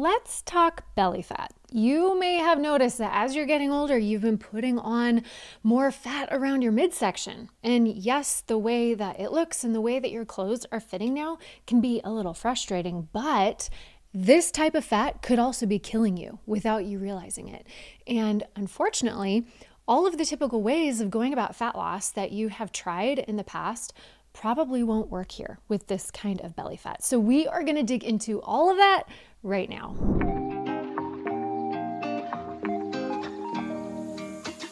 [0.00, 1.52] let's talk belly fat.
[1.70, 5.22] You may have noticed that as you're getting older, you've been putting on
[5.62, 7.50] more fat around your midsection.
[7.62, 11.12] And yes, the way that it looks and the way that your clothes are fitting
[11.14, 13.68] now can be a little frustrating, but
[14.14, 17.66] this type of fat could also be killing you without you realizing it.
[18.06, 19.46] And unfortunately,
[19.86, 23.36] all of the typical ways of going about fat loss that you have tried in
[23.36, 23.92] the past
[24.32, 27.02] probably won't work here with this kind of belly fat.
[27.02, 29.04] So, we are gonna dig into all of that
[29.42, 29.94] right now.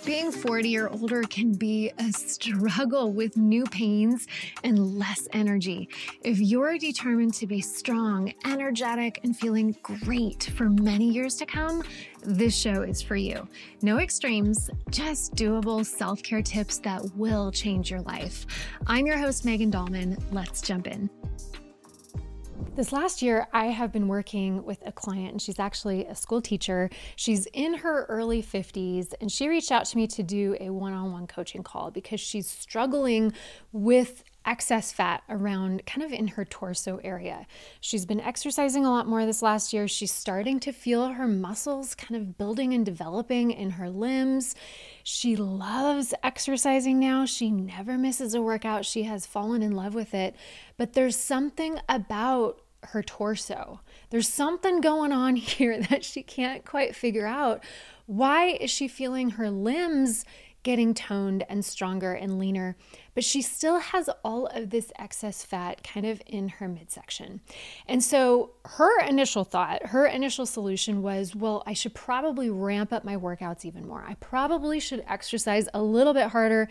[0.07, 4.29] Being 40 or older can be a struggle with new pains
[4.62, 5.88] and less energy.
[6.23, 11.83] If you're determined to be strong, energetic, and feeling great for many years to come,
[12.23, 13.48] this show is for you.
[13.83, 18.46] No extremes, just doable self care tips that will change your life.
[18.87, 20.23] I'm your host, Megan Dahlman.
[20.30, 21.10] Let's jump in.
[22.77, 26.42] This last year, I have been working with a client, and she's actually a school
[26.42, 26.91] teacher.
[27.16, 30.93] She's in her early 50s, and she reached out to me to do a one
[30.93, 33.32] on one coaching call because she's struggling
[33.73, 37.47] with excess fat around kind of in her torso area.
[37.80, 39.89] She's been exercising a lot more this last year.
[39.89, 44.55] She's starting to feel her muscles kind of building and developing in her limbs.
[45.02, 47.27] She loves exercising now.
[47.27, 48.85] She never misses a workout.
[48.85, 50.37] She has fallen in love with it.
[50.77, 53.80] But there's something about her torso.
[54.11, 57.63] There's something going on here that she can't quite figure out.
[58.07, 60.24] Why is she feeling her limbs
[60.66, 62.76] getting toned and stronger and leaner?
[63.16, 67.41] but she still has all of this excess fat kind of in her midsection.
[67.88, 73.04] And so her initial thought, her initial solution was, well, I should probably ramp up
[73.04, 74.04] my workouts even more.
[74.06, 76.69] I probably should exercise a little bit harder.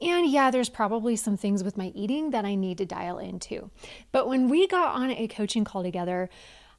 [0.00, 3.70] And yeah, there's probably some things with my eating that I need to dial into.
[4.10, 6.28] But when we got on a coaching call together,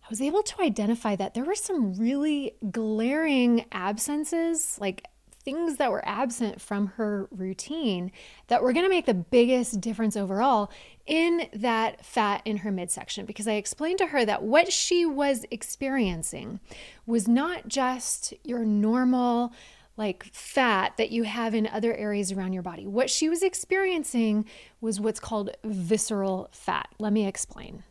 [0.03, 5.05] I was able to identify that there were some really glaring absences, like
[5.46, 8.12] things that were absent from her routine
[8.48, 10.72] that were going to make the biggest difference overall
[11.06, 15.45] in that fat in her midsection because I explained to her that what she was
[15.52, 16.60] experiencing
[17.05, 19.54] was not just your normal
[19.98, 22.86] like fat that you have in other areas around your body.
[22.86, 24.45] What she was experiencing
[24.82, 26.89] was what's called visceral fat.
[27.00, 27.84] Let me explain.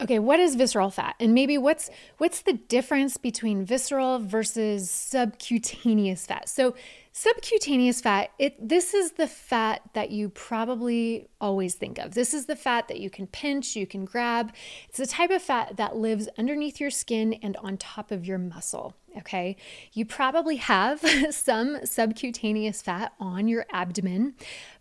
[0.00, 1.14] Okay, what is visceral fat?
[1.20, 1.88] And maybe what's
[2.18, 6.48] what's the difference between visceral versus subcutaneous fat?
[6.48, 6.74] So,
[7.12, 12.14] subcutaneous fat, it this is the fat that you probably always think of.
[12.14, 14.52] This is the fat that you can pinch, you can grab.
[14.88, 18.38] It's the type of fat that lives underneath your skin and on top of your
[18.38, 19.56] muscle, okay?
[19.92, 21.00] You probably have
[21.30, 24.34] some subcutaneous fat on your abdomen.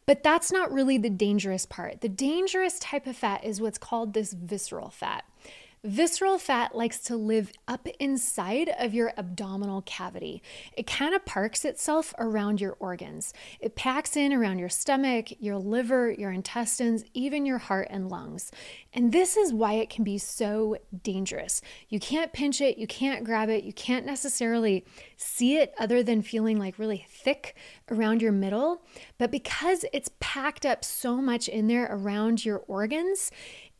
[0.05, 2.01] But that's not really the dangerous part.
[2.01, 5.23] The dangerous type of fat is what's called this visceral fat.
[5.85, 10.41] Visceral fat likes to live up inside of your abdominal cavity.
[10.77, 13.33] It kind of parks itself around your organs.
[13.59, 18.49] It packs in around your stomach, your liver, your intestines, even your heart and lungs.
[18.93, 21.61] And this is why it can be so dangerous.
[21.89, 24.85] You can't pinch it, you can't grab it, you can't necessarily
[25.17, 27.57] see it other than feeling like really thick
[27.91, 28.83] around your middle.
[29.17, 33.31] But because it's packed up so much in there around your organs,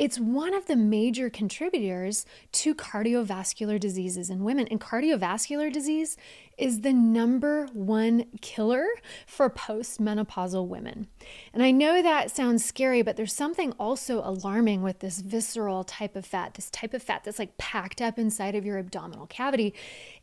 [0.03, 4.67] it's one of the major contributors to cardiovascular diseases in women.
[4.67, 6.17] And cardiovascular disease
[6.57, 8.85] is the number one killer
[9.25, 11.07] for postmenopausal women.
[11.53, 16.17] And I know that sounds scary, but there's something also alarming with this visceral type
[16.17, 19.73] of fat, this type of fat that's like packed up inside of your abdominal cavity,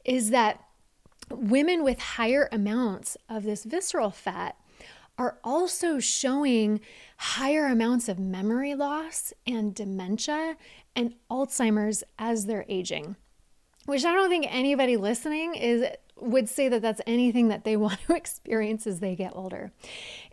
[0.05, 0.63] is that
[1.31, 4.57] women with higher amounts of this visceral fat
[5.21, 6.81] are also showing
[7.19, 10.57] higher amounts of memory loss and dementia
[10.97, 13.17] and Alzheimer's as they're aging.
[13.85, 15.85] Which I don't think anybody listening is
[16.17, 19.73] would say that that's anything that they want to experience as they get older.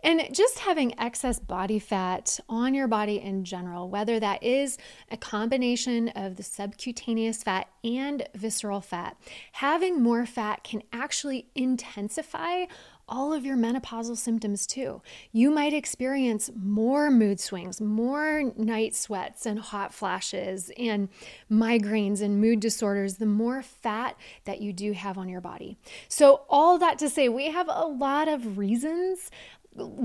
[0.02, 4.78] And just having excess body fat on your body in general, whether that is
[5.10, 9.18] a combination of the subcutaneous fat and visceral fat,
[9.52, 12.64] having more fat can actually intensify
[13.08, 15.02] all of your menopausal symptoms too.
[15.32, 21.08] You might experience more mood swings, more night sweats and hot flashes and
[21.50, 25.76] migraines and mood disorders the more fat that you do have on your body.
[26.08, 29.30] So, all that to say, we have a lot of reasons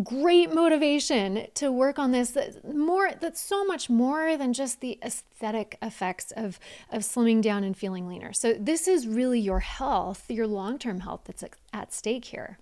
[0.04, 2.38] great motivation to work on this
[2.72, 6.60] more that's so much more than just the aesthetic effects of
[6.92, 11.22] of slimming down and feeling leaner so this is really your health your long-term health
[11.26, 12.60] that's at stake here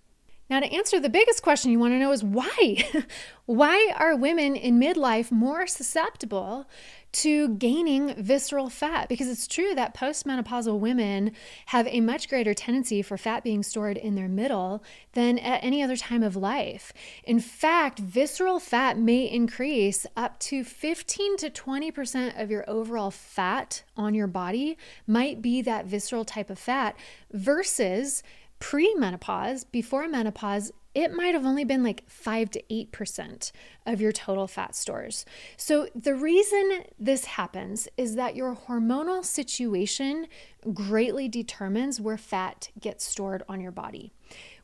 [0.51, 2.83] Now, to answer the biggest question you want to know is why?
[3.45, 6.67] why are women in midlife more susceptible
[7.13, 11.31] to gaining visceral fat because it's true that postmenopausal women
[11.67, 14.83] have a much greater tendency for fat being stored in their middle
[15.13, 16.91] than at any other time of life.
[17.23, 23.83] In fact, visceral fat may increase up to 15 to 20% of your overall fat
[23.95, 24.77] on your body
[25.07, 26.95] might be that visceral type of fat
[27.31, 28.23] versus
[28.61, 33.51] pre-menopause, before menopause, it might have only been like 5 to 8%
[33.85, 35.25] of your total fat stores.
[35.57, 40.27] So, the reason this happens is that your hormonal situation
[40.73, 44.11] greatly determines where fat gets stored on your body.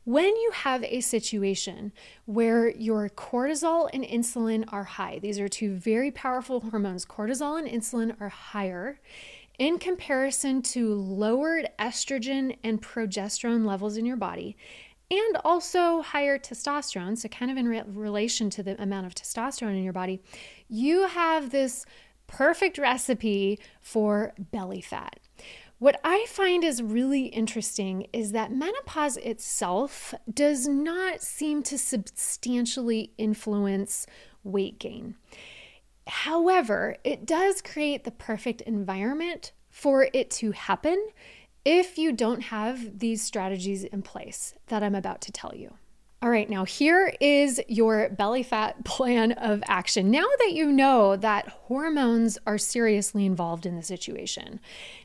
[0.04, 1.92] When you have a situation
[2.24, 7.68] where your cortisol and insulin are high, these are two very powerful hormones, cortisol and
[7.68, 9.00] insulin are higher
[9.58, 14.56] in comparison to lowered estrogen and progesterone levels in your body
[15.10, 19.76] and also higher testosterone, so kind of in re- relation to the amount of testosterone
[19.76, 20.20] in your body,
[20.68, 21.86] you have this
[22.26, 25.18] perfect recipe for belly fat.
[25.78, 33.12] What I find is really interesting is that menopause itself does not seem to substantially
[33.16, 34.06] influence
[34.42, 35.14] weight gain.
[36.08, 41.08] However, it does create the perfect environment for it to happen
[41.64, 45.74] if you don't have these strategies in place that I'm about to tell you.
[46.20, 50.10] All right, now here is your belly fat plan of action.
[50.10, 54.58] Now that you know that hormones are seriously involved in the situation,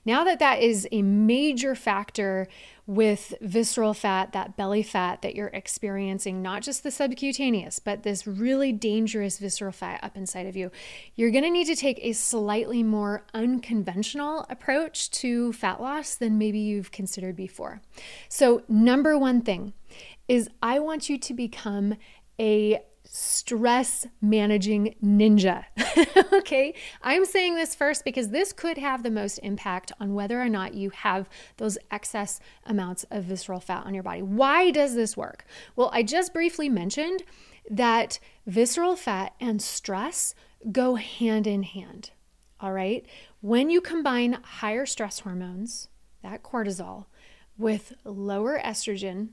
[0.06, 2.48] now that that is a major factor
[2.88, 8.26] with visceral fat, that belly fat that you're experiencing, not just the subcutaneous, but this
[8.26, 10.72] really dangerous visceral fat up inside of you,
[11.16, 16.58] you're gonna need to take a slightly more unconventional approach to fat loss than maybe
[16.60, 17.82] you've considered before.
[18.28, 19.74] So, number one thing,
[20.34, 21.94] is I want you to become
[22.40, 25.66] a stress managing ninja.
[26.34, 30.50] okay, I'm saying this first because this could have the most impact on whether or
[30.50, 34.24] not you have those excess amounts of visceral fat on your body.
[34.24, 35.46] Why does this work?
[35.76, 37.22] Well, I just briefly mentioned
[37.70, 40.34] that visceral fat and stress
[40.72, 42.10] go hand in hand.
[42.60, 43.06] All right,
[43.42, 45.90] when you combine higher stress hormones,
[46.24, 47.06] that cortisol,
[47.56, 49.30] with lower estrogen,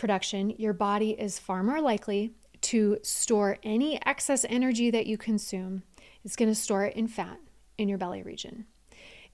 [0.00, 2.32] production, your body is far more likely
[2.62, 5.82] to store any excess energy that you consume.
[6.24, 7.38] It's going to store it in fat
[7.78, 8.66] in your belly region.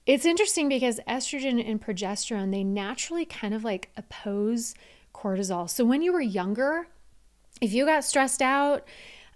[0.05, 4.75] It's interesting because estrogen and progesterone, they naturally kind of like oppose
[5.13, 5.69] cortisol.
[5.69, 6.87] So when you were younger,
[7.59, 8.85] if you got stressed out,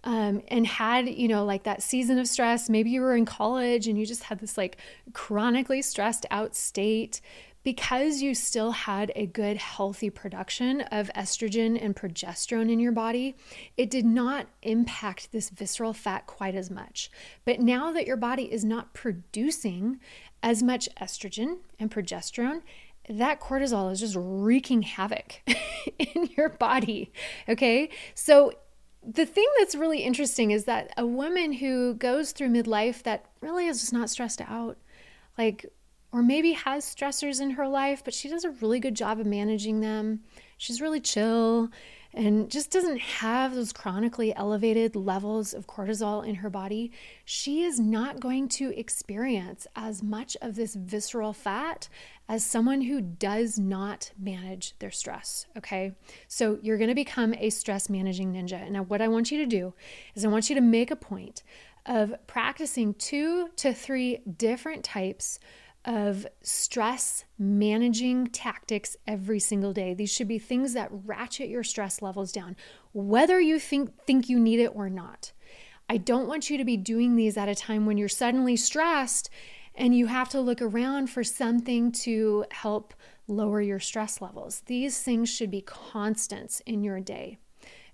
[0.04, 3.88] um, and had, you know, like that season of stress, maybe you were in college
[3.88, 4.78] and you just had this like
[5.14, 7.22] chronically stressed out state,
[7.64, 13.36] because you still had a good, healthy production of estrogen and progesterone in your body,
[13.78, 17.12] it did not impact this visceral fat quite as much.
[17.46, 20.00] But now that your body is not producing
[20.42, 22.62] as much estrogen and progesterone,
[23.10, 25.42] that cortisol is just wreaking havoc
[26.00, 27.12] in your body.
[27.48, 27.90] Okay.
[28.16, 28.54] So,
[29.04, 33.66] the thing that's really interesting is that a woman who goes through midlife that really
[33.66, 34.78] is just not stressed out,
[35.40, 35.66] like
[36.12, 39.26] or maybe has stressors in her life, but she does a really good job of
[39.26, 40.22] managing them.
[40.58, 41.72] She's really chill
[42.14, 46.92] and just doesn't have those chronically elevated levels of cortisol in her body,
[47.24, 51.88] she is not going to experience as much of this visceral fat
[52.28, 55.46] as someone who does not manage their stress.
[55.58, 55.94] Okay.
[56.28, 58.62] So you're going to become a stress managing ninja.
[58.62, 59.74] And now, what I want you to do
[60.16, 61.44] is I want you to make a point
[61.86, 65.40] of practicing two to three different types
[65.86, 69.94] of stress managing tactics every single day.
[69.94, 72.56] These should be things that ratchet your stress levels down,
[72.94, 75.32] whether you think, think you need it or not.
[75.90, 79.30] I don't want you to be doing these at a time when you're suddenly stressed
[79.76, 82.94] and you have to look around for something to help
[83.28, 84.62] lower your stress levels.
[84.68, 87.38] These things should be constants in your day.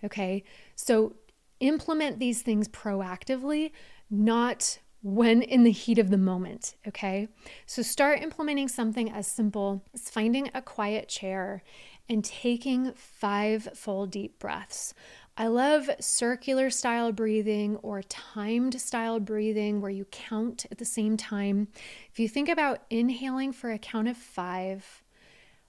[0.03, 0.43] Okay,
[0.75, 1.15] so
[1.59, 3.71] implement these things proactively,
[4.09, 7.27] not when in the heat of the moment, okay?
[7.65, 11.63] So start implementing something as simple as finding a quiet chair
[12.09, 14.93] and taking five full deep breaths.
[15.39, 21.15] I love circular style breathing or timed style breathing where you count at the same
[21.15, 21.67] time.
[22.11, 25.03] If you think about inhaling for a count of five,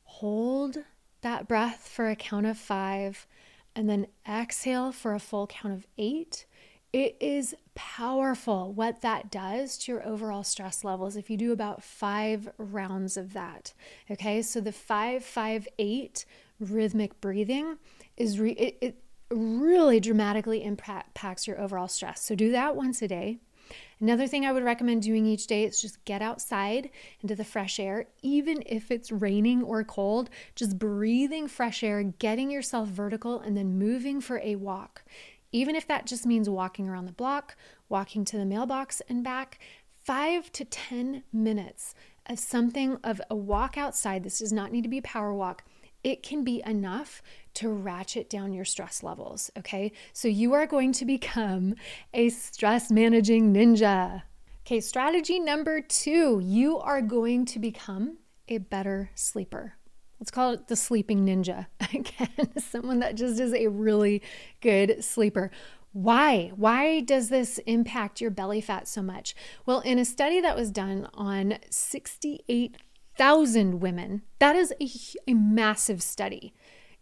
[0.04, 0.78] hold
[1.20, 3.26] that breath for a count of five,
[3.74, 6.46] and then exhale for a full count of eight
[6.92, 11.82] It is powerful what that does to your overall stress levels if you do about
[11.82, 13.74] five rounds of that.
[14.10, 16.24] Okay, so the five, five, eight
[16.58, 17.76] rhythmic breathing
[18.16, 22.22] is re- it, it really dramatically impacts your overall stress.
[22.22, 23.38] So do that once a day.
[24.00, 26.88] Another thing I would recommend doing each day is just get outside
[27.20, 32.50] into the fresh air, even if it's raining or cold, just breathing fresh air, getting
[32.50, 35.02] yourself vertical, and then moving for a walk.
[35.52, 37.56] Even if that just means walking around the block,
[37.88, 39.58] walking to the mailbox and back,
[40.04, 41.94] five to 10 minutes
[42.26, 44.22] of something of a walk outside.
[44.22, 45.64] This does not need to be a power walk.
[46.04, 47.22] It can be enough
[47.54, 49.50] to ratchet down your stress levels.
[49.58, 49.92] Okay.
[50.12, 51.74] So you are going to become
[52.14, 54.22] a stress managing ninja.
[54.66, 54.80] Okay.
[54.80, 59.77] Strategy number two you are going to become a better sleeper.
[60.20, 61.66] Let's call it the sleeping ninja.
[61.80, 64.22] Again, someone that just is a really
[64.60, 65.50] good sleeper.
[65.92, 66.52] Why?
[66.54, 69.34] Why does this impact your belly fat so much?
[69.64, 74.88] Well, in a study that was done on 68,000 women, that is a,
[75.30, 76.52] a massive study.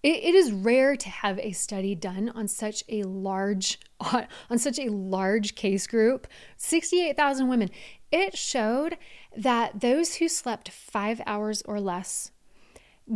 [0.02, 4.78] It, it is rare to have a study done on such a large on such
[4.78, 6.26] a large case group,
[6.58, 7.70] 68,000 women.
[8.12, 8.99] It showed
[9.37, 12.30] that those who slept 5 hours or less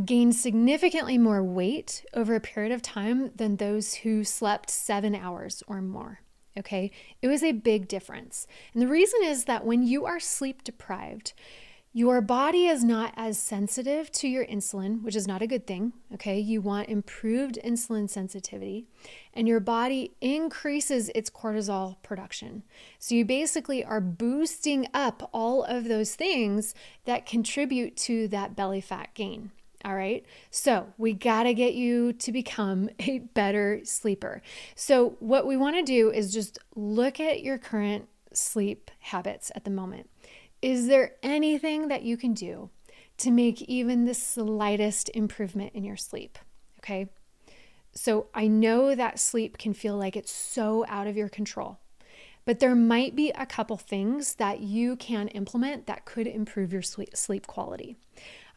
[0.05, 5.63] gained significantly more weight over a period of time than those who slept seven hours
[5.67, 6.21] or more.
[6.59, 6.91] Okay,
[7.23, 8.47] it was a big difference.
[8.73, 11.33] And the reason is that when you are sleep deprived,
[11.93, 15.93] your body is not as sensitive to your insulin, which is not a good thing.
[16.15, 18.87] Okay, you want improved insulin sensitivity,
[19.35, 22.63] and your body increases its cortisol production.
[23.01, 26.75] So you basically are boosting up all of those things
[27.07, 29.51] that contribute to that belly fat gain.
[29.85, 30.25] All right.
[30.51, 34.43] So we got to get you to become a better sleeper.
[34.75, 39.65] So, what we want to do is just look at your current sleep habits at
[39.65, 40.09] the moment.
[40.63, 42.69] Is there anything that you can do
[43.19, 46.39] to make even the slightest improvement in your sleep?
[46.79, 47.09] Okay.
[47.93, 51.81] So, I know that sleep can feel like it's so out of your control,
[52.45, 56.83] but there might be a couple things that you can implement that could improve your
[56.83, 57.97] sleep quality.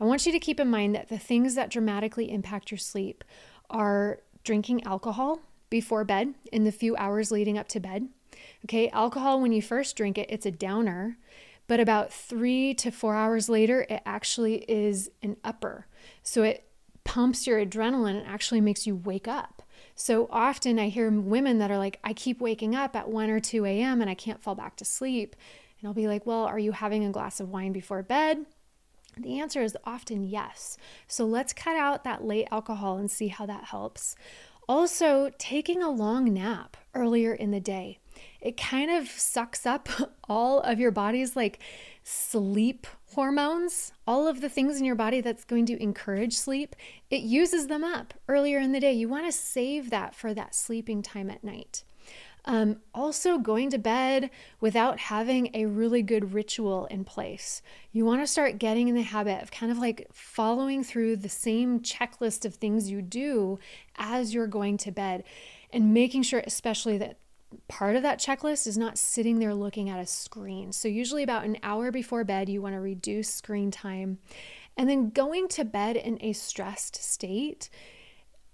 [0.04, 3.24] I want you to keep in mind that the things that dramatically impact your sleep
[3.70, 8.10] are drinking alcohol before bed in the few hours leading up to bed.
[8.66, 11.16] Okay, alcohol, when you first drink it, it's a downer,
[11.68, 15.88] but about three to four hours later, it actually is an upper.
[16.22, 16.68] So it
[17.06, 19.64] pumps your adrenaline and actually makes you wake up.
[19.96, 23.40] So often I hear women that are like, I keep waking up at 1 or
[23.40, 24.02] 2 a.m.
[24.02, 25.38] and I can't fall back to sleep.
[25.80, 28.46] And I'll be like, Well, are you having a glass of wine before bed?
[29.18, 30.78] The answer is often yes.
[31.08, 34.16] So let's cut out that late alcohol and see how that helps.
[34.68, 38.00] Also, taking a long nap earlier in the day.
[38.40, 39.90] It kind of sucks up
[40.30, 41.60] all of your body's like
[42.04, 46.76] sleep hormones, all of the things in your body that's going to encourage sleep.
[47.10, 48.94] It uses them up earlier in the day.
[48.94, 51.84] You want to save that for that sleeping time at night.
[52.46, 57.62] Um, also, going to bed without having a really good ritual in place.
[57.94, 61.30] You want to start getting in the habit of kind of like following through the
[61.30, 63.60] same checklist of things you do
[63.98, 65.24] as you're going to bed
[65.72, 67.18] and making sure, especially, that
[67.70, 70.74] part of that checklist is not sitting there looking at a screen.
[70.74, 74.20] So, usually, about an hour before bed, you want to reduce screen time.
[74.76, 77.70] And then going to bed in a stressed state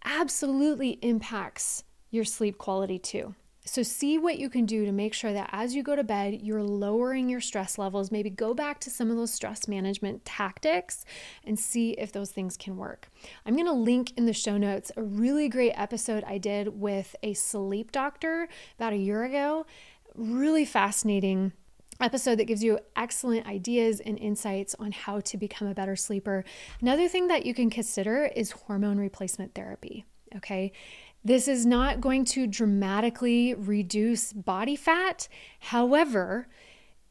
[0.04, 3.36] absolutely impacts your sleep quality too.
[3.72, 6.40] So, see what you can do to make sure that as you go to bed,
[6.42, 8.10] you're lowering your stress levels.
[8.10, 11.06] Maybe go back to some of those stress management tactics
[11.44, 13.12] and see if those things can work.
[13.46, 17.16] I'm going to link in the show notes a really great episode I did with
[17.22, 18.50] a sleep doctor
[18.80, 19.68] about a year ago.
[20.16, 21.54] Really fascinating
[22.02, 26.44] episode that gives you excellent ideas and insights on how to become a better sleeper.
[26.82, 30.06] Another thing that you can consider is hormone replacement therapy.
[30.36, 30.72] Okay.
[31.24, 35.28] This is not going to dramatically reduce body fat.
[35.60, 36.48] However,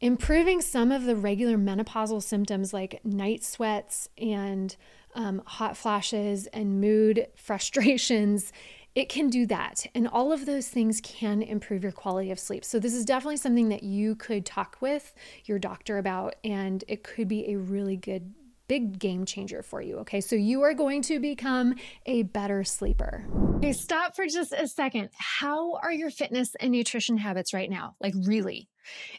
[0.00, 4.76] improving some of the regular menopausal symptoms like night sweats and
[5.14, 8.52] um, hot flashes and mood frustrations,
[8.94, 9.86] it can do that.
[9.94, 12.64] And all of those things can improve your quality of sleep.
[12.64, 17.04] So, this is definitely something that you could talk with your doctor about, and it
[17.04, 18.32] could be a really good
[18.68, 19.98] big game changer for you.
[19.98, 21.74] Okay, so you are going to become
[22.06, 23.26] a better sleeper.
[23.56, 25.08] Okay, stop for just a second.
[25.18, 27.96] How are your fitness and nutrition habits right now?
[28.00, 28.68] Like, really?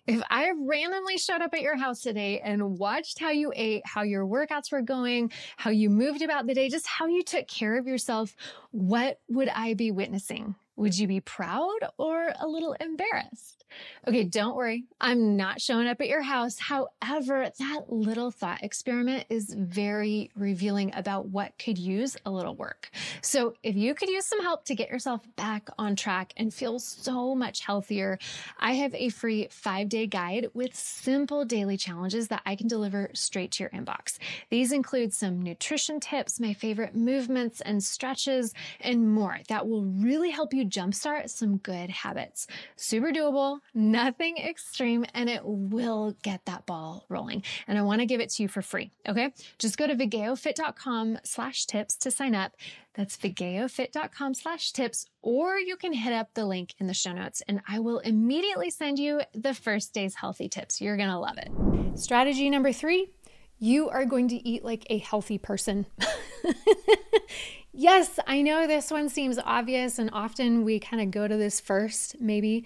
[0.08, 4.04] If I randomly showed up at your house today and watched how you ate, how
[4.04, 7.78] your workouts were going, how you moved about the day, just how you took care
[7.78, 8.36] of yourself,
[8.72, 10.56] what would I be witnessing?
[10.80, 13.66] Would you be proud or a little embarrassed?
[14.08, 14.86] Okay, don't worry.
[15.00, 16.58] I'm not showing up at your house.
[16.58, 22.90] However, that little thought experiment is very revealing about what could use a little work.
[23.22, 26.80] So if you could use some help to get yourself back on track and feel
[26.80, 28.18] so much healthier,
[28.58, 33.12] I have a free five day guide with simple daily challenges that I can deliver
[33.14, 34.18] straight to your inbox.
[34.50, 40.32] These include some nutrition tips, my favorite movements and stretches, and more that will really
[40.32, 42.48] help you jumpstart some good habits.
[42.76, 47.44] Super doable, nothing extreme, and it will get that ball rolling.
[47.68, 48.92] And I want to give it to you for free.
[49.08, 49.34] Okay.
[49.58, 52.56] Just go to vigeofit.com slash tips to sign up.
[52.94, 57.42] That's vigeofit.com slash tips, or you can hit up the link in the show notes
[57.48, 60.82] and I will immediately send you the first day's healthy tips.
[60.82, 62.00] You're going to love it.
[62.00, 63.10] Strategy number three,
[63.58, 65.86] you are going to eat like a healthy person.
[67.80, 71.62] Yes, I know this one seems obvious and often we kind of go to this
[71.62, 72.66] first maybe.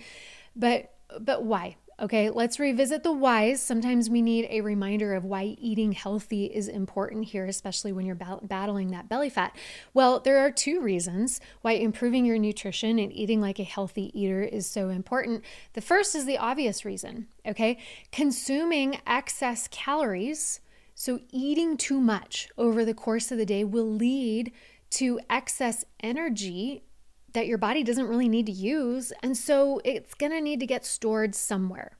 [0.56, 1.76] But but why?
[2.00, 3.62] Okay, let's revisit the whys.
[3.62, 8.16] Sometimes we need a reminder of why eating healthy is important here, especially when you're
[8.16, 9.56] battling that belly fat.
[9.94, 14.42] Well, there are two reasons why improving your nutrition and eating like a healthy eater
[14.42, 15.44] is so important.
[15.74, 17.78] The first is the obvious reason, okay?
[18.12, 20.60] Consuming excess calories,
[20.96, 24.52] so eating too much over the course of the day, will lead
[24.94, 26.84] to excess energy
[27.34, 29.12] that your body doesn't really need to use.
[29.22, 31.98] And so it's going to need to get stored somewhere.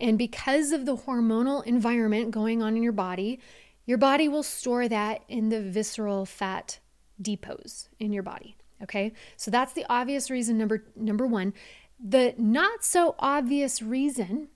[0.00, 3.40] And because of the hormonal environment going on in your body,
[3.86, 6.78] your body will store that in the visceral fat
[7.20, 8.56] depots in your body.
[8.82, 9.12] Okay?
[9.36, 11.52] So that's the obvious reason number number 1.
[11.98, 14.48] The not so obvious reason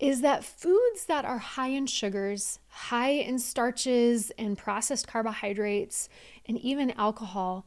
[0.00, 6.08] is that foods that are high in sugars, high in starches and processed carbohydrates,
[6.46, 7.66] and even alcohol,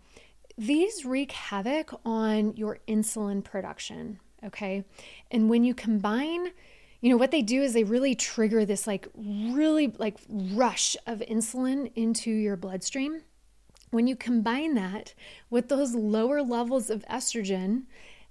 [0.58, 4.20] these wreak havoc on your insulin production.
[4.44, 4.84] Okay.
[5.30, 6.50] And when you combine,
[7.02, 11.20] you know, what they do is they really trigger this like really like rush of
[11.20, 13.22] insulin into your bloodstream.
[13.92, 15.14] When you combine that
[15.52, 17.84] with those lower levels of estrogen,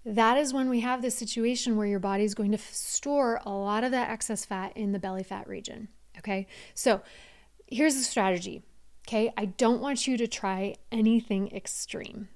[0.04, 3.50] that is when we have this situation where your body is going to store a
[3.50, 5.88] lot of that excess fat in the belly fat region.
[6.18, 7.02] Okay, so
[7.66, 8.62] here's the strategy.
[9.06, 12.28] Okay, I don't want you to try anything extreme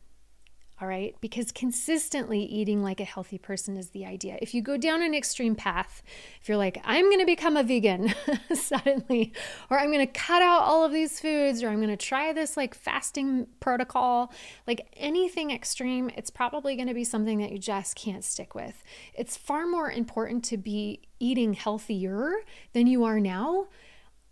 [0.81, 1.15] all right?
[1.21, 4.39] Because consistently eating like a healthy person is the idea.
[4.43, 6.03] If you go down an extreme path,
[6.41, 8.13] if you're like, I'm to become a vegan
[8.55, 9.33] suddenly,
[9.71, 12.75] or I'm to cut out all of these foods, or I'm to try this like
[12.75, 14.33] fasting protocol,
[14.67, 18.83] like anything extreme, it's probably to be something that you just can't stick with.
[19.15, 22.35] It's far more important to be eating healthier
[22.75, 23.69] than you are now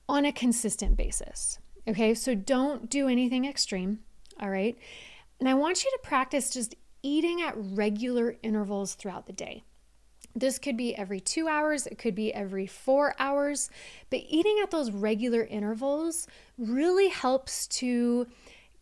[0.08, 1.58] on a consistent basis.
[1.88, 4.00] Okay, so don't do anything extreme.
[4.40, 4.76] All right.
[5.40, 9.64] And I want you to practice just eating at regular intervals throughout the day.
[10.34, 13.70] This could be every two hours, it could be every four hours,
[14.10, 16.26] but eating at those regular intervals
[16.58, 18.26] really helps to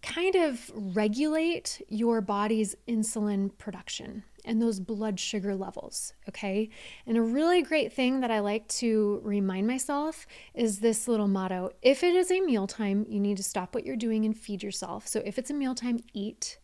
[0.03, 6.13] kind of regulate your body's insulin production and those blood sugar levels.
[6.29, 6.69] Okay.
[7.07, 11.71] And a really great thing that I like to remind myself is this little motto
[11.81, 15.07] if it is a mealtime, you need to stop what you're doing and feed yourself.
[15.07, 16.59] So if it's a mealtime, eat.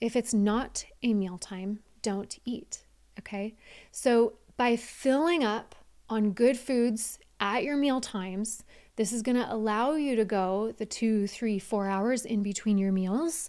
[0.00, 2.84] If it's not a mealtime, don't eat.
[3.18, 3.54] Okay.
[3.90, 5.74] So by filling up
[6.08, 8.64] on good foods at your meal times,
[9.00, 12.76] this is going to allow you to go the two, three, four hours in between
[12.76, 13.48] your meals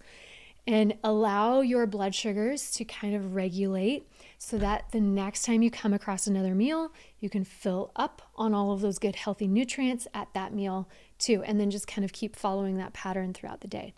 [0.66, 5.70] and allow your blood sugars to kind of regulate so that the next time you
[5.70, 10.08] come across another meal, you can fill up on all of those good healthy nutrients
[10.14, 10.88] at that meal
[11.20, 11.44] too.
[11.44, 13.94] And then just kind of keep following that pattern throughout the day.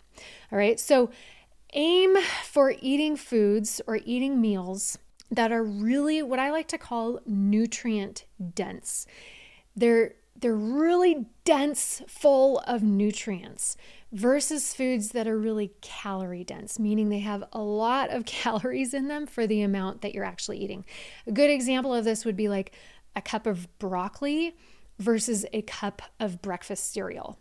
[0.50, 0.80] All right.
[0.80, 1.12] So
[1.72, 4.98] aim for eating foods or eating meals
[5.30, 8.24] that are really what I like to call nutrient
[8.56, 9.06] dense.
[9.76, 13.78] They're they're really dense, full of nutrients
[14.12, 19.08] versus foods that are really calorie dense, meaning they have a lot of calories in
[19.08, 20.84] them for the amount that you're actually eating.
[21.26, 22.72] A good example of this would be like
[23.16, 24.54] a cup of broccoli
[24.98, 27.38] versus a cup of breakfast cereal,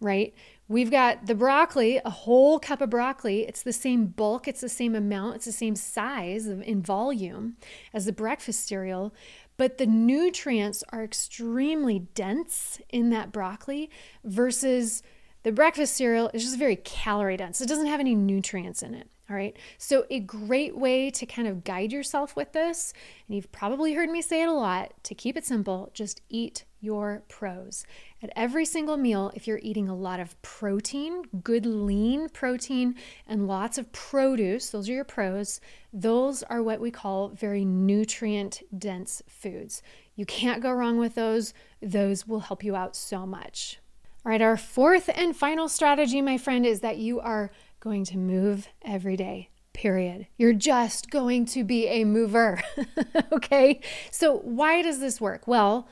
[0.00, 0.34] right?
[0.66, 3.46] We've got the broccoli, a whole cup of broccoli.
[3.46, 7.56] It's the same bulk, it's the same amount, it's the same size in volume
[7.94, 9.14] as the breakfast cereal,
[9.62, 13.88] but the nutrients are extremely dense in that broccoli
[14.24, 15.04] versus
[15.44, 17.60] the breakfast cereal is just very calorie dense.
[17.60, 19.08] It doesn't have any nutrients in it.
[19.32, 19.56] All right.
[19.78, 22.92] So, a great way to kind of guide yourself with this,
[23.26, 26.66] and you've probably heard me say it a lot to keep it simple, just eat
[26.82, 27.86] your pros.
[28.22, 32.94] At every single meal, if you're eating a lot of protein, good lean protein,
[33.26, 35.62] and lots of produce, those are your pros,
[35.94, 39.82] those are what we call very nutrient dense foods.
[40.14, 41.54] You can't go wrong with those.
[41.80, 43.78] Those will help you out so much.
[44.26, 47.50] All right, our fourth and final strategy, my friend, is that you are
[47.82, 49.48] going to move every day.
[49.72, 50.28] Period.
[50.36, 52.62] You're just going to be a mover.
[53.32, 53.80] okay.
[54.10, 55.48] So, why does this work?
[55.48, 55.88] Well,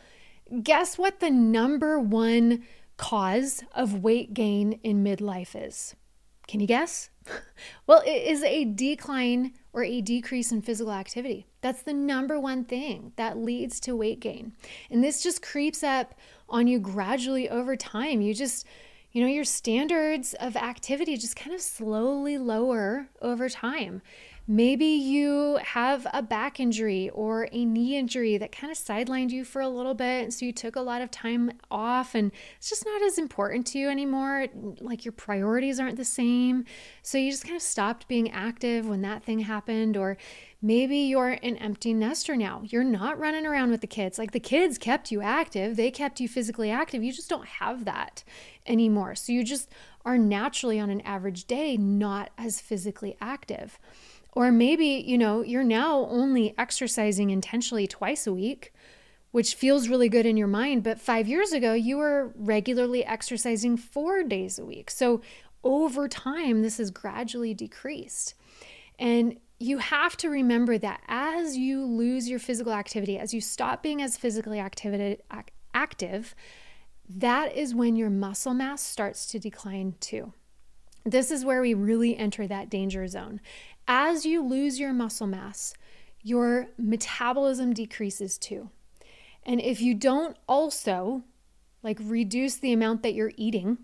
[0.62, 2.64] guess what the number one
[2.96, 5.96] cause of weight gain in midlife is?
[6.46, 7.10] Can you guess?
[7.86, 11.46] well, it is a decline or a decrease in physical activity.
[11.60, 14.52] That's the number one thing that leads to weight gain.
[14.90, 16.14] And this just creeps up
[16.48, 18.20] on you gradually over time.
[18.20, 18.66] You just
[19.12, 24.02] you know, your standards of activity just kind of slowly lower over time.
[24.52, 29.44] Maybe you have a back injury or a knee injury that kind of sidelined you
[29.44, 30.24] for a little bit.
[30.24, 33.64] And so you took a lot of time off and it's just not as important
[33.68, 34.48] to you anymore.
[34.80, 36.64] Like your priorities aren't the same.
[37.00, 39.96] So you just kind of stopped being active when that thing happened.
[39.96, 40.16] Or
[40.60, 42.62] maybe you're an empty nester now.
[42.64, 44.18] You're not running around with the kids.
[44.18, 47.04] Like the kids kept you active, they kept you physically active.
[47.04, 48.24] You just don't have that
[48.66, 49.14] anymore.
[49.14, 49.68] So you just
[50.04, 53.78] are naturally on an average day not as physically active.
[54.32, 58.72] Or maybe, you know, you're now only exercising intentionally twice a week,
[59.32, 60.82] which feels really good in your mind.
[60.82, 64.90] But five years ago, you were regularly exercising four days a week.
[64.90, 65.20] So
[65.62, 68.34] over time, this has gradually decreased.
[68.98, 73.82] And you have to remember that as you lose your physical activity, as you stop
[73.82, 74.58] being as physically
[75.74, 76.34] active,
[77.08, 80.32] that is when your muscle mass starts to decline too.
[81.04, 83.40] This is where we really enter that danger zone
[83.90, 85.74] as you lose your muscle mass,
[86.22, 88.70] your metabolism decreases too.
[89.42, 91.24] And if you don't also
[91.82, 93.78] like reduce the amount that you're eating,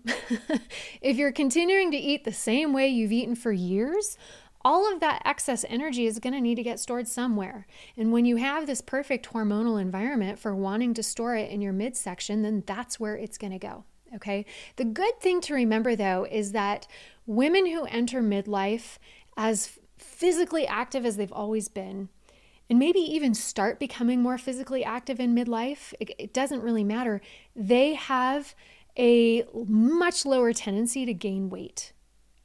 [1.01, 4.17] if you're continuing to eat the same way you've eaten for years,
[4.63, 7.67] all of that excess energy is going to need to get stored somewhere.
[7.97, 11.73] And when you have this perfect hormonal environment for wanting to store it in your
[11.73, 13.83] midsection, then that's where it's going to go.
[14.15, 14.45] Okay.
[14.77, 16.87] The good thing to remember though is that
[17.25, 18.99] women who enter midlife
[19.35, 22.09] as physically active as they've always been,
[22.69, 27.21] and maybe even start becoming more physically active in midlife, it, it doesn't really matter.
[27.55, 28.55] They have
[28.97, 31.93] a much lower tendency to gain weight.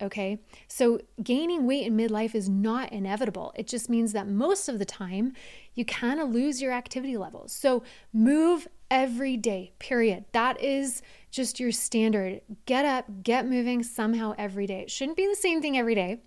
[0.00, 3.52] Okay, so gaining weight in midlife is not inevitable.
[3.54, 5.32] It just means that most of the time
[5.74, 7.52] you kind of lose your activity levels.
[7.52, 10.24] So move every day, period.
[10.32, 12.40] That is just your standard.
[12.66, 14.80] Get up, get moving somehow every day.
[14.80, 16.20] It shouldn't be the same thing every day.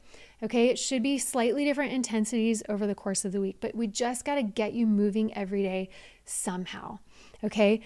[0.44, 3.88] Okay, it should be slightly different intensities over the course of the week, but we
[3.88, 5.90] just got to get you moving every day
[6.26, 7.00] somehow.
[7.44, 7.82] Okay,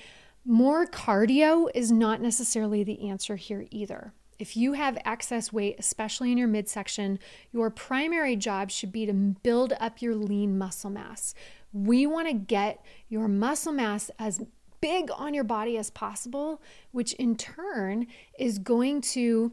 [0.45, 4.13] more cardio is not necessarily the answer here either.
[4.39, 7.19] If you have excess weight, especially in your midsection,
[7.51, 11.35] your primary job should be to build up your lean muscle mass.
[11.73, 14.41] We want to get your muscle mass as
[14.79, 18.07] big on your body as possible, which in turn
[18.39, 19.51] is going to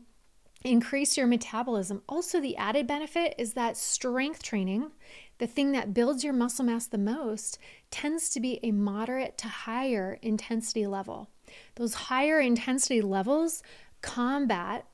[0.64, 2.02] increase your metabolism.
[2.08, 4.90] Also, the added benefit is that strength training,
[5.38, 7.58] the thing that builds your muscle mass the most,
[7.90, 11.30] tends to be a moderate to higher intensity level.
[11.76, 13.62] Those higher intensity levels
[14.02, 14.86] combat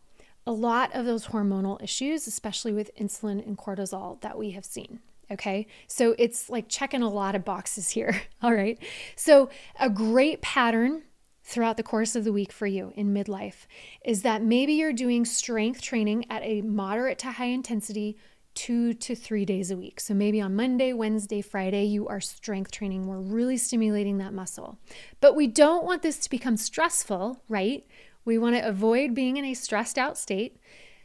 [0.47, 5.01] a lot of those hormonal issues, especially with insulin and cortisol that we have seen.
[5.31, 8.21] Okay, so it's like checking a lot of boxes here.
[8.43, 8.79] All right,
[9.17, 9.49] so
[9.81, 11.03] a great pattern
[11.45, 13.67] throughout the course of the week for you in midlife
[14.05, 18.17] is that maybe you're doing strength training at a moderate to high intensity
[18.55, 19.99] two to three days a week.
[19.99, 23.07] So maybe on Monday, Wednesday, Friday, you are strength training.
[23.07, 24.79] We're really stimulating that muscle.
[25.21, 27.87] But we don't want this to become stressful, right?
[28.25, 30.59] We want to avoid being in a stressed out state.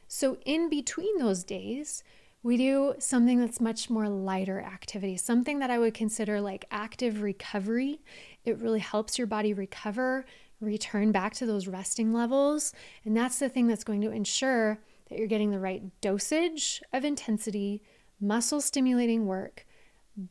[0.08, 2.04] So in between those days,
[2.44, 7.22] we do something that's much more lighter activity, something that I would consider like active
[7.22, 8.02] recovery.
[8.48, 10.26] It really helps your body recover,
[10.62, 12.74] return back to those resting levels.
[13.06, 14.80] And that's the thing that's going to ensure
[15.10, 17.84] that you're getting the right dosage of intensity,
[18.20, 19.66] muscle stimulating work,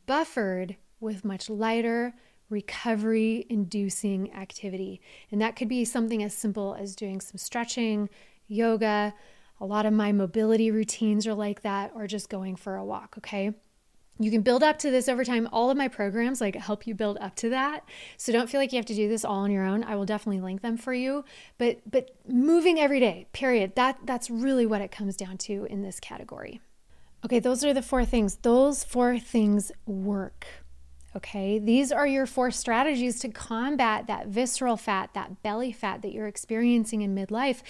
[0.05, 2.13] buffered with much lighter,
[2.49, 5.01] recovery inducing activity.
[5.31, 8.09] And that could be something as simple as doing some stretching,
[8.47, 9.13] yoga.
[9.59, 13.15] A lot of my mobility routines are like that, or just going for a walk,
[13.17, 13.53] okay?
[14.19, 15.47] You can build up to this over time.
[15.51, 17.83] All of my programs like help you build up to that.
[18.17, 19.83] So don't feel like you have to do this all on your own.
[19.83, 21.23] I will definitely link them for you.
[21.57, 23.75] But but moving every day, period.
[23.75, 26.61] That that's really what it comes down to in this category.
[27.25, 28.37] Okay, those are the four things.
[28.37, 30.47] Those four things work.
[31.15, 36.13] Okay, these are your four strategies to combat that visceral fat, that belly fat that
[36.13, 37.63] you're experiencing in midlife.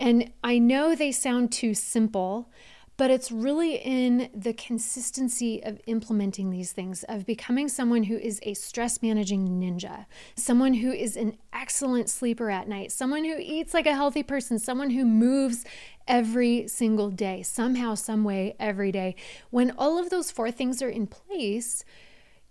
[0.00, 2.48] And I know they sound too simple,
[2.96, 8.38] but it's really in the consistency of implementing these things, of becoming someone who is
[8.42, 13.74] a stress managing ninja, someone who is an excellent sleeper at night, someone who eats
[13.74, 15.64] like a healthy person, someone who moves
[16.06, 19.16] every single day, somehow, some way, every day.
[19.50, 21.84] When all of those four things are in place,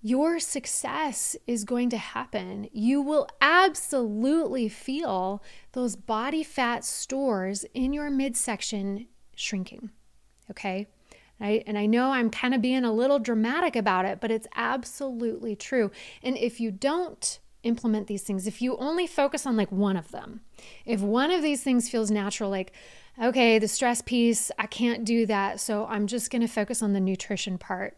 [0.01, 2.67] your success is going to happen.
[2.73, 9.91] You will absolutely feel those body fat stores in your midsection shrinking.
[10.54, 10.88] Okay.
[11.39, 14.32] And I, and I know I'm kind of being a little dramatic about it, but
[14.32, 15.92] it's absolutely true.
[16.22, 20.12] And if you don't implement these things, if you only focus on like one of
[20.12, 20.42] them,
[20.86, 22.72] if one of these things feels natural, like,
[23.22, 25.60] okay, the stress piece, I can't do that.
[25.60, 27.98] So I'm just going to focus on the nutrition part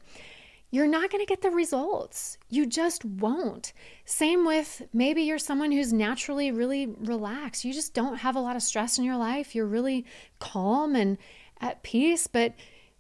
[0.76, 2.38] you're not going to get the results.
[2.50, 3.72] You just won't.
[4.04, 7.64] Same with maybe you're someone who's naturally really relaxed.
[7.64, 9.56] You just don't have a lot of stress in your life.
[9.56, 10.06] You're really
[10.40, 11.18] calm and
[11.60, 12.54] at peace, but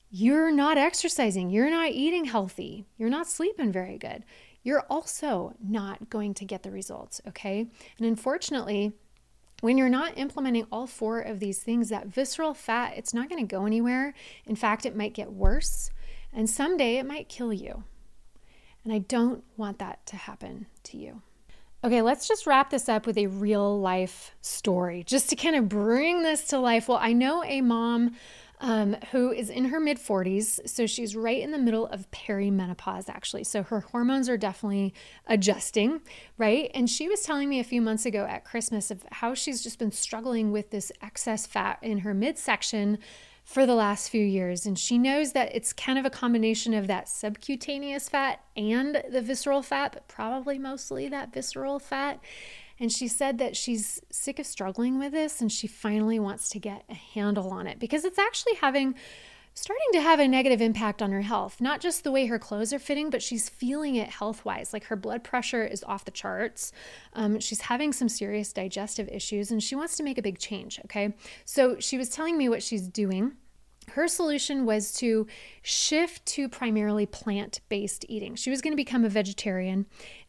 [0.09, 1.49] you're not exercising.
[1.49, 2.85] You're not eating healthy.
[2.97, 4.23] You're not sleeping very good.
[4.63, 7.67] You're also not going to get the results, okay?
[7.97, 8.93] And unfortunately,
[9.61, 13.45] when you're not implementing all four of these things, that visceral fat, it's not going
[13.45, 14.13] to go anywhere.
[14.45, 15.91] In fact, it might get worse.
[16.33, 17.83] And someday it might kill you.
[18.83, 21.21] And I don't want that to happen to you.
[21.83, 25.69] Okay, let's just wrap this up with a real life story just to kind of
[25.69, 26.87] bring this to life.
[26.87, 28.15] Well, I know a mom
[28.65, 30.67] um, who is in her mid 40s.
[30.67, 33.43] So she's right in the middle of perimenopause, actually.
[33.43, 34.91] So her hormones are definitely
[35.27, 36.01] adjusting,
[36.39, 36.71] right?
[36.73, 39.77] And she was telling me a few months ago at Christmas of how she's just
[39.77, 42.97] been struggling with this excess fat in her midsection
[43.43, 44.65] for the last few years.
[44.65, 49.21] And she knows that it's kind of a combination of that subcutaneous fat and the
[49.21, 52.19] visceral fat, but probably mostly that visceral fat.
[52.79, 56.59] And she said that she's sick of struggling with this and she finally wants to
[56.59, 58.95] get a handle on it because it's actually having
[59.55, 61.61] starting to have a negative impact on her health.
[61.61, 64.73] Not just the way her clothes are fitting, but she's feeling it health wise.
[64.73, 66.73] Like her blood pressure is off the charts.
[67.13, 70.79] Um, she's having some serious digestive issues and she wants to make a big change.
[70.85, 71.15] Okay.
[71.45, 73.37] So she was telling me what she's doing.
[73.91, 75.25] Her solution was to
[75.61, 78.35] shift to primarily plant based eating.
[78.35, 79.85] She was going to become a vegetarian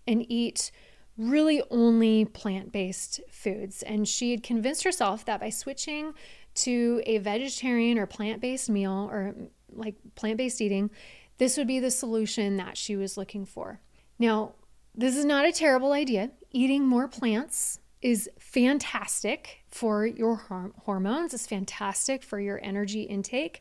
[0.07, 0.71] and eat
[1.17, 3.83] really only plant based foods.
[3.83, 6.13] And she had convinced herself that by switching
[6.57, 9.35] to a vegetarian or plant based meal or
[9.73, 10.91] like plant based eating,
[11.39, 13.81] this would be the solution that she was looking for.
[14.19, 14.53] Now,
[14.95, 16.31] this is not a terrible idea.
[16.53, 20.37] Eating more plants is fantastic for your
[20.85, 23.61] hormones, it's fantastic for your energy intake.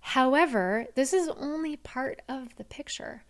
[0.00, 3.24] However, this is only part of the picture.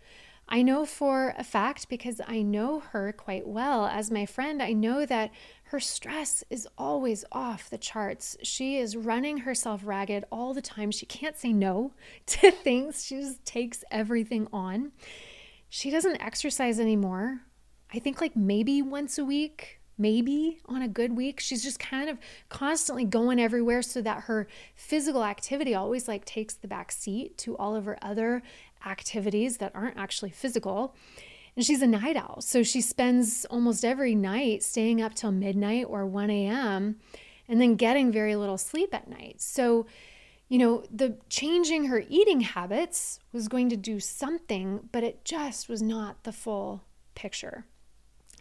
[0.47, 4.73] I know for a fact because I know her quite well as my friend, I
[4.73, 5.31] know that
[5.65, 8.37] her stress is always off the charts.
[8.43, 10.91] She is running herself ragged all the time.
[10.91, 11.93] She can't say no
[12.27, 14.91] to things, she just takes everything on.
[15.69, 17.41] She doesn't exercise anymore.
[17.93, 22.09] I think like maybe once a week, maybe on a good week she's just kind
[22.09, 27.37] of constantly going everywhere so that her physical activity always like takes the back seat
[27.37, 28.43] to all of her other
[28.85, 30.95] activities that aren't actually physical.
[31.55, 32.41] And she's a night owl.
[32.41, 36.97] So she spends almost every night staying up till midnight or 1 a.m.
[37.47, 39.41] and then getting very little sleep at night.
[39.41, 39.85] So,
[40.49, 45.69] you know, the changing her eating habits was going to do something, but it just
[45.69, 46.83] was not the full
[47.15, 47.65] picture.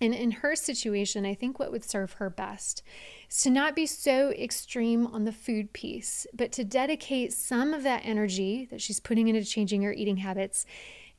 [0.01, 2.83] And in her situation, I think what would serve her best
[3.31, 7.85] is to not be so extreme on the food piece, but to dedicate some of
[7.85, 10.67] that energy that she's putting into changing her eating habits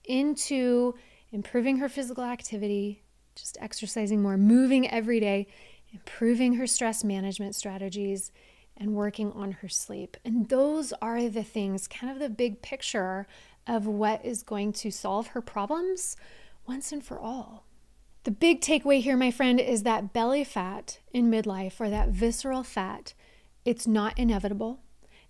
[0.04, 0.94] into
[1.32, 3.02] improving her physical activity,
[3.36, 5.48] just exercising more, moving every day,
[5.94, 8.32] improving her stress management strategies,
[8.78, 10.18] and working on her sleep.
[10.26, 13.26] And those are the things, kind of the big picture
[13.68, 16.18] of what is going to solve her problems
[16.68, 17.65] once and for all.
[18.26, 22.64] The big takeaway here, my friend, is that belly fat in midlife or that visceral
[22.64, 23.14] fat,
[23.66, 24.80] it's not inevitable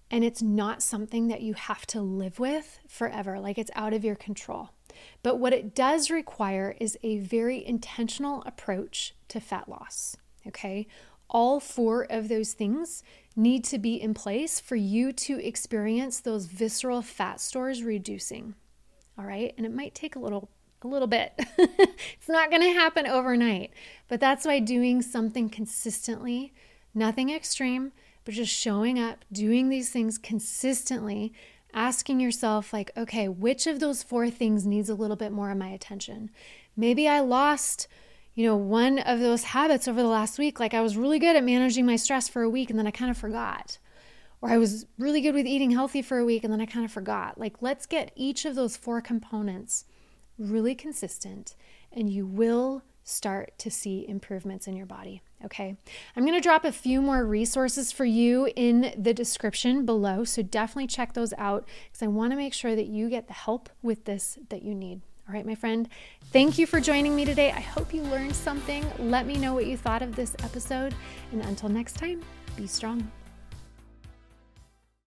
[0.09, 4.05] and it's not something that you have to live with forever, like it's out of
[4.05, 4.69] your control.
[5.23, 10.15] But what it does require is a very intentional approach to fat loss.
[10.47, 10.87] Okay.
[11.29, 13.03] All four of those things
[13.35, 18.55] need to be in place for you to experience those visceral fat stores reducing.
[19.17, 19.53] All right.
[19.57, 20.49] And it might take a little
[20.85, 21.33] a little bit.
[21.57, 23.71] it's not going to happen overnight.
[24.07, 26.53] But that's why doing something consistently,
[26.93, 27.91] nothing extreme,
[28.23, 31.33] but just showing up, doing these things consistently
[31.73, 35.57] asking yourself, like, okay, which of those four things needs a little bit more of
[35.57, 36.31] my attention?
[36.77, 37.87] Maybe I lost,
[38.33, 40.59] you know, one of those habits over the last week.
[40.59, 42.91] Like, I was really good at managing my stress for a week and then I
[42.91, 43.77] kind of forgot.
[44.41, 46.85] Or I was really good with eating healthy for a week and then I kind
[46.85, 47.37] of forgot.
[47.37, 49.85] Like, let's get each of those four components
[50.37, 51.55] really consistent
[51.91, 55.21] and you will start to see improvements in your body.
[55.43, 55.77] Okay.
[56.15, 60.23] I'm going to drop a few more resources for you in the description below.
[60.23, 63.33] So definitely check those out because I want to make sure that you get the
[63.33, 65.01] help with this that you need.
[65.27, 65.89] All right, my friend,
[66.31, 67.51] thank you for joining me today.
[67.51, 68.85] I hope you learned something.
[68.99, 70.93] Let me know what you thought of this episode.
[71.31, 72.21] And until next time,
[72.55, 73.11] be strong.